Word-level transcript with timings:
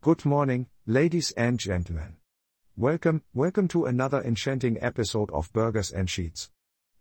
Good 0.00 0.24
morning, 0.24 0.68
ladies 0.86 1.32
and 1.32 1.58
gentlemen. 1.58 2.18
Welcome, 2.76 3.24
welcome 3.34 3.66
to 3.68 3.86
another 3.86 4.22
enchanting 4.22 4.78
episode 4.80 5.28
of 5.32 5.52
Burgers 5.52 5.90
and 5.90 6.08
Sheets. 6.08 6.50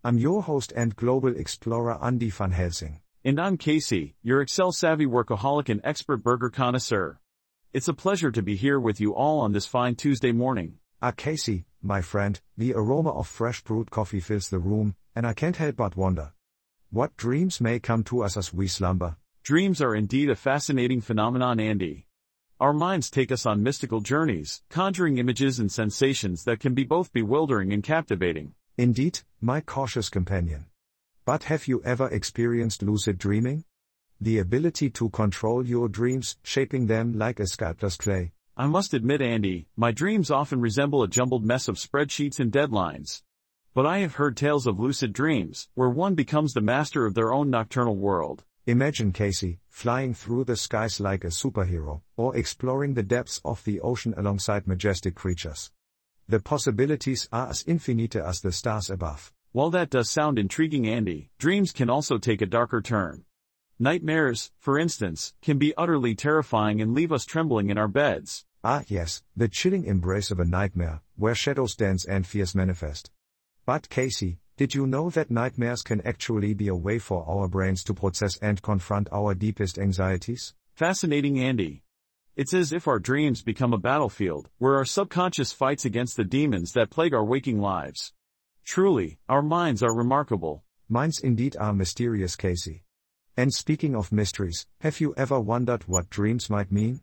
I'm 0.04 0.18
your 0.18 0.42
host 0.42 0.74
and 0.76 0.96
global 0.96 1.38
explorer 1.38 2.04
Andy 2.04 2.32
van 2.32 2.54
Helsing. 2.54 3.02
And 3.24 3.40
I'm 3.40 3.56
Casey, 3.56 4.16
your 4.24 4.42
Excel 4.42 4.72
savvy 4.72 5.06
workaholic 5.06 5.70
and 5.70 5.80
expert 5.84 6.24
burger 6.24 6.50
connoisseur. 6.50 7.20
It's 7.72 7.88
a 7.88 7.94
pleasure 7.94 8.32
to 8.32 8.42
be 8.42 8.56
here 8.56 8.80
with 8.80 9.00
you 9.00 9.14
all 9.14 9.42
on 9.42 9.52
this 9.52 9.68
fine 9.68 9.94
Tuesday 9.94 10.32
morning. 10.32 10.80
Ah, 11.00 11.12
Casey, 11.12 11.66
my 11.84 12.02
friend, 12.02 12.42
the 12.58 12.74
aroma 12.74 13.12
of 13.12 13.28
fresh 13.28 13.64
brewed 13.64 13.92
coffee 13.92 14.20
fills 14.20 14.50
the 14.50 14.58
room, 14.58 14.96
and 15.16 15.28
I 15.28 15.34
can't 15.34 15.58
help 15.58 15.76
but 15.76 15.96
wonder. 15.96 16.34
What 16.90 17.16
dreams 17.16 17.62
may 17.62 17.80
come 17.80 18.04
to 18.06 18.24
us 18.24 18.36
as 18.36 18.52
we 18.52 18.68
slumber? 18.68 19.18
Dreams 19.44 19.84
are 19.84 19.94
indeed 19.94 20.32
a 20.32 20.36
fascinating 20.36 21.02
phenomenon, 21.02 21.60
Andy. 21.60 22.07
Our 22.60 22.74
minds 22.74 23.12
take 23.12 23.32
us 23.32 23.46
on 23.46 23.62
mystical 23.62 24.02
journeys, 24.02 24.64
conjuring 24.70 25.20
images 25.20 25.60
and 25.60 25.72
sensations 25.72 26.44
that 26.46 26.60
can 26.60 26.74
be 26.74 26.84
both 26.84 27.14
bewildering 27.14 27.72
and 27.72 27.84
captivating. 27.84 28.56
Indeed, 28.80 29.20
my 29.40 29.62
cautious 29.62 30.10
companion. 30.10 30.66
But 31.24 31.44
have 31.44 31.68
you 31.68 31.84
ever 31.86 32.08
experienced 32.08 32.82
lucid 32.82 33.20
dreaming? 33.20 33.64
The 34.20 34.40
ability 34.40 34.90
to 34.90 35.10
control 35.10 35.68
your 35.68 35.88
dreams, 35.88 36.38
shaping 36.42 36.88
them 36.88 37.16
like 37.16 37.40
a 37.40 37.46
sculptor's 37.46 37.96
clay. 37.96 38.32
I 38.56 38.66
must 38.66 38.96
admit, 38.96 39.22
Andy, 39.22 39.68
my 39.76 39.92
dreams 39.92 40.32
often 40.32 40.60
resemble 40.60 41.04
a 41.04 41.08
jumbled 41.08 41.46
mess 41.46 41.68
of 41.68 41.76
spreadsheets 41.76 42.40
and 42.40 42.52
deadlines. 42.52 43.22
But 43.76 43.86
I 43.86 44.00
have 44.00 44.16
heard 44.16 44.36
tales 44.36 44.66
of 44.66 44.80
lucid 44.80 45.14
dreams, 45.14 45.70
where 45.76 45.92
one 45.92 46.16
becomes 46.16 46.54
the 46.54 46.62
master 46.62 47.06
of 47.06 47.14
their 47.14 47.32
own 47.32 47.52
nocturnal 47.52 47.98
world. 47.98 48.46
Imagine 48.68 49.14
Casey, 49.14 49.62
flying 49.70 50.14
through 50.14 50.44
the 50.44 50.58
skies 50.58 51.00
like 51.00 51.24
a 51.24 51.28
superhero, 51.28 52.02
or 52.18 52.36
exploring 52.36 52.96
the 52.96 53.02
depths 53.02 53.40
of 53.46 53.64
the 53.64 53.80
ocean 53.80 54.14
alongside 54.18 54.68
majestic 54.68 55.16
creatures. 55.16 55.72
The 56.28 56.42
possibilities 56.42 57.30
are 57.32 57.48
as 57.48 57.64
infinite 57.66 58.18
as 58.18 58.42
the 58.42 58.52
stars 58.52 58.90
above. 58.90 59.32
While 59.54 59.70
that 59.70 59.90
does 59.90 60.10
sound 60.10 60.38
intriguing, 60.38 60.86
Andy, 60.86 61.32
dreams 61.38 61.72
can 61.72 61.90
also 61.90 62.18
take 62.18 62.42
a 62.42 62.46
darker 62.46 62.82
turn. 62.82 63.24
Nightmares, 63.80 64.52
for 64.58 64.78
instance, 64.78 65.34
can 65.42 65.58
be 65.58 65.74
utterly 65.78 66.14
terrifying 66.14 66.82
and 66.82 66.94
leave 66.94 67.14
us 67.14 67.24
trembling 67.24 67.70
in 67.70 67.78
our 67.78 67.88
beds. 67.88 68.44
Ah, 68.66 68.84
yes, 68.88 69.24
the 69.34 69.48
chilling 69.48 69.86
embrace 69.86 70.30
of 70.30 70.42
a 70.42 70.46
nightmare, 70.46 71.00
where 71.16 71.36
shadows 71.36 71.74
dance 71.74 72.04
and 72.04 72.28
fears 72.28 72.54
manifest. 72.54 73.12
But 73.66 73.88
Casey, 73.88 74.40
did 74.58 74.74
you 74.74 74.88
know 74.88 75.12
that 75.12 75.30
nightmares 75.30 75.84
can 75.84 76.02
actually 76.02 76.56
be 76.56 76.68
a 76.68 76.76
way 76.76 76.98
for 76.98 77.24
our 77.30 77.48
brains 77.48 77.84
to 77.84 77.94
process 77.94 78.38
and 78.42 78.60
confront 78.64 79.08
our 79.12 79.36
deepest 79.36 79.78
anxieties? 79.78 80.56
Fascinating, 80.74 81.40
Andy. 81.40 81.84
It's 82.36 82.56
as 82.56 82.74
if 82.74 82.88
our 82.88 82.98
dreams 82.98 83.44
become 83.44 83.72
a 83.72 83.78
battlefield, 83.78 84.50
where 84.58 84.76
our 84.76 84.86
subconscious 84.86 85.52
fights 85.52 85.86
against 85.86 86.18
the 86.18 86.24
demons 86.24 86.72
that 86.72 86.90
plague 86.90 87.14
our 87.14 87.24
waking 87.24 87.60
lives. 87.60 88.14
Truly, 88.66 89.20
our 89.30 89.44
minds 89.44 89.84
are 89.84 89.96
remarkable. 89.96 90.64
Minds 90.90 91.20
indeed 91.20 91.56
are 91.58 91.74
mysterious, 91.74 92.36
Casey. 92.36 92.84
And 93.36 93.54
speaking 93.54 93.96
of 93.96 94.12
mysteries, 94.12 94.66
have 94.82 95.00
you 95.00 95.14
ever 95.18 95.40
wondered 95.40 95.84
what 95.84 96.10
dreams 96.10 96.50
might 96.50 96.72
mean? 96.72 97.02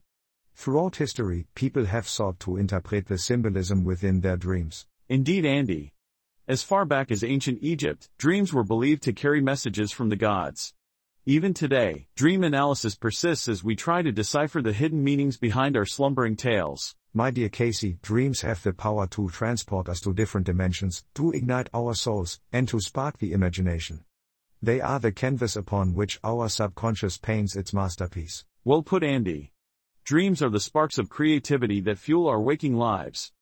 Throughout 0.57 0.97
history, 0.97 1.47
people 1.55 1.85
have 1.85 2.09
sought 2.09 2.41
to 2.41 2.57
interpret 2.57 3.07
the 3.07 3.19
symbolism 3.19 3.85
within 3.85 4.23
their 4.23 4.37
dreams. 4.37 4.87
Indeed, 5.09 5.47
Andy. 5.47 5.93
As 6.47 6.63
far 6.63 6.85
back 6.85 7.11
as 7.11 7.25
ancient 7.25 7.61
Egypt, 7.63 8.11
dreams 8.19 8.53
were 8.53 8.65
believed 8.65 9.03
to 9.05 9.15
carry 9.15 9.41
messages 9.41 9.93
from 9.93 10.11
the 10.11 10.17
gods. 10.17 10.75
Even 11.25 11.55
today, 11.55 12.07
dream 12.17 12.45
analysis 12.45 12.95
persists 12.95 13.49
as 13.49 13.65
we 13.65 13.75
try 13.75 14.03
to 14.03 14.13
decipher 14.13 14.61
the 14.61 14.75
hidden 14.75 15.03
meanings 15.03 15.39
behind 15.39 15.75
our 15.75 15.87
slumbering 15.87 16.37
tales. 16.37 16.97
My 17.15 17.31
dear 17.31 17.49
Casey, 17.49 17.97
dreams 18.03 18.43
have 18.43 18.63
the 18.63 18.75
power 18.75 19.07
to 19.07 19.31
transport 19.31 19.89
us 19.89 20.01
to 20.03 20.13
different 20.13 20.47
dimensions, 20.47 21.03
to 21.15 21.31
ignite 21.31 21.71
our 21.73 21.95
souls, 21.95 22.41
and 22.53 22.69
to 22.69 22.79
spark 22.79 23.17
the 23.17 23.33
imagination. 23.33 24.05
They 24.61 24.83
are 24.83 25.01
the 25.01 25.13
canvas 25.13 25.57
upon 25.57 25.95
which 25.95 26.21
our 26.23 26.51
subconscious 26.51 27.17
paints 27.17 27.57
its 27.57 27.73
masterpiece. 27.73 28.45
Well 28.65 28.83
put, 28.83 29.03
Andy. 29.03 29.55
Dreams 30.05 30.43
are 30.43 30.51
the 30.51 30.61
sparks 30.61 30.99
of 30.99 31.09
creativity 31.09 31.81
that 31.81 31.99
fuel 31.99 32.29
our 32.29 32.41
waking 32.41 32.77
lives. 32.77 33.33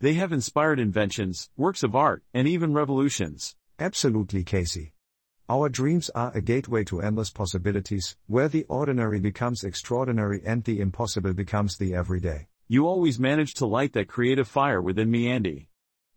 They 0.00 0.14
have 0.14 0.32
inspired 0.32 0.80
inventions, 0.80 1.50
works 1.58 1.82
of 1.82 1.94
art, 1.94 2.22
and 2.32 2.48
even 2.48 2.72
revolutions. 2.72 3.54
Absolutely, 3.78 4.44
Casey. 4.44 4.94
Our 5.46 5.68
dreams 5.68 6.08
are 6.14 6.32
a 6.34 6.40
gateway 6.40 6.84
to 6.84 7.02
endless 7.02 7.28
possibilities, 7.28 8.16
where 8.26 8.48
the 8.48 8.64
ordinary 8.64 9.20
becomes 9.20 9.62
extraordinary 9.62 10.40
and 10.46 10.64
the 10.64 10.80
impossible 10.80 11.34
becomes 11.34 11.76
the 11.76 11.94
everyday. 11.94 12.48
You 12.66 12.86
always 12.86 13.18
manage 13.18 13.52
to 13.54 13.66
light 13.66 13.92
that 13.92 14.08
creative 14.08 14.48
fire 14.48 14.80
within 14.80 15.10
me, 15.10 15.28
Andy. 15.28 15.68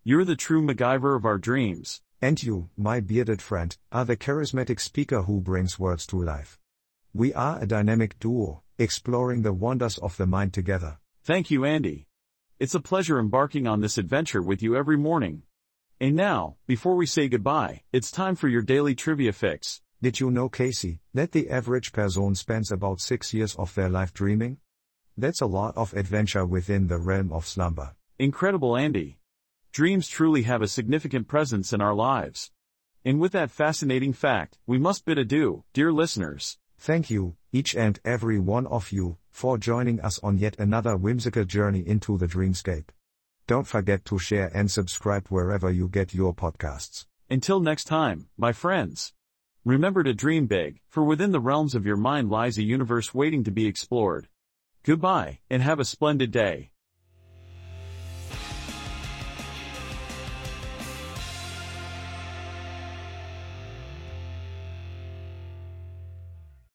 You're 0.05 0.23
the 0.23 0.37
true 0.37 0.61
MacGyver 0.61 1.17
of 1.17 1.25
our 1.25 1.37
dreams. 1.37 2.01
And 2.21 2.41
you, 2.41 2.69
my 2.77 3.01
bearded 3.01 3.41
friend, 3.41 3.75
are 3.91 4.05
the 4.05 4.15
charismatic 4.15 4.79
speaker 4.79 5.23
who 5.23 5.41
brings 5.41 5.77
words 5.77 6.07
to 6.07 6.23
life. 6.23 6.57
We 7.13 7.33
are 7.33 7.61
a 7.61 7.67
dynamic 7.67 8.17
duo, 8.17 8.63
exploring 8.77 9.41
the 9.41 9.51
wonders 9.51 9.97
of 9.97 10.15
the 10.15 10.25
mind 10.25 10.53
together. 10.53 10.99
Thank 11.25 11.51
you, 11.51 11.65
Andy. 11.65 12.07
It's 12.59 12.75
a 12.75 12.79
pleasure 12.79 13.19
embarking 13.19 13.67
on 13.67 13.81
this 13.81 13.97
adventure 13.97 14.41
with 14.41 14.61
you 14.61 14.75
every 14.75 14.95
morning. 14.95 15.41
And 15.99 16.15
now, 16.15 16.57
before 16.67 16.95
we 16.95 17.05
say 17.05 17.27
goodbye, 17.27 17.81
it's 17.91 18.11
time 18.11 18.35
for 18.35 18.47
your 18.47 18.61
daily 18.61 18.93
trivia 18.93 19.33
fix. 19.33 19.81
Did 20.01 20.19
you 20.19 20.29
know, 20.29 20.49
Casey, 20.49 20.99
that 21.13 21.31
the 21.31 21.49
average 21.49 21.91
person 21.91 22.35
spends 22.35 22.71
about 22.71 23.01
six 23.01 23.33
years 23.33 23.55
of 23.55 23.73
their 23.73 23.89
life 23.89 24.13
dreaming? 24.13 24.57
That's 25.17 25.41
a 25.41 25.47
lot 25.47 25.75
of 25.75 25.93
adventure 25.93 26.45
within 26.45 26.87
the 26.87 26.99
realm 26.99 27.31
of 27.31 27.47
slumber. 27.47 27.95
Incredible, 28.19 28.77
Andy. 28.77 29.17
Dreams 29.71 30.07
truly 30.07 30.43
have 30.43 30.61
a 30.61 30.67
significant 30.67 31.27
presence 31.27 31.73
in 31.73 31.81
our 31.81 31.95
lives. 31.95 32.51
And 33.03 33.19
with 33.19 33.31
that 33.31 33.49
fascinating 33.51 34.13
fact, 34.13 34.59
we 34.67 34.77
must 34.77 35.05
bid 35.05 35.17
adieu, 35.17 35.63
dear 35.73 35.91
listeners. 35.91 36.59
Thank 36.83 37.09
you, 37.09 37.37
each 37.53 37.77
and 37.77 37.97
every 38.03 38.39
one 38.39 38.67
of 38.67 38.91
you, 38.91 39.15
for 39.31 39.57
joining 39.57 40.01
us 40.01 40.19
on 40.21 40.37
yet 40.37 40.59
another 40.59 40.97
whimsical 40.97 41.45
journey 41.45 41.79
into 41.79 42.17
the 42.17 42.27
dreamscape. 42.27 42.89
Don't 43.47 43.65
forget 43.65 44.03
to 44.03 44.19
share 44.19 44.51
and 44.53 44.69
subscribe 44.69 45.29
wherever 45.29 45.71
you 45.71 45.87
get 45.87 46.13
your 46.13 46.35
podcasts. 46.35 47.05
Until 47.29 47.61
next 47.61 47.85
time, 47.85 48.27
my 48.35 48.51
friends. 48.51 49.13
Remember 49.63 50.03
to 50.03 50.13
dream 50.13 50.45
big, 50.45 50.81
for 50.89 51.05
within 51.05 51.31
the 51.31 51.39
realms 51.39 51.73
of 51.73 51.85
your 51.85 51.95
mind 51.95 52.29
lies 52.29 52.57
a 52.57 52.63
universe 52.63 53.13
waiting 53.13 53.45
to 53.45 53.51
be 53.51 53.65
explored. 53.65 54.27
Goodbye, 54.83 55.39
and 55.49 55.63
have 55.63 55.79
a 55.79 55.85
splendid 55.85 56.31
day. 56.31 56.72